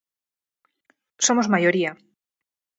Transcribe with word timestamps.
Somos 1.25 1.51
maioría. 1.53 1.91